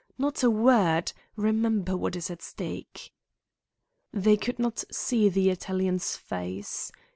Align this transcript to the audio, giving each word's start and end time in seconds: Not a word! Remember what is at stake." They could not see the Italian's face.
Not 0.17 0.41
a 0.41 0.49
word! 0.49 1.13
Remember 1.35 1.95
what 1.95 2.15
is 2.15 2.31
at 2.31 2.41
stake." 2.41 3.13
They 4.11 4.35
could 4.35 4.57
not 4.57 4.83
see 4.91 5.29
the 5.29 5.51
Italian's 5.51 6.17
face. 6.17 6.91